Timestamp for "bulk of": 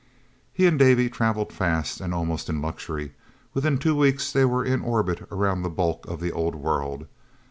5.69-6.19